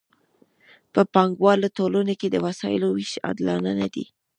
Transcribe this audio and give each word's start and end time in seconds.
په 0.93 1.01
پانګوالو 1.13 1.67
ټولنو 1.77 2.13
کې 2.19 2.27
د 2.31 2.35
وسایلو 2.45 2.87
ویش 2.91 3.13
عادلانه 3.25 3.71
نه 3.79 3.87
دی. 3.93 4.05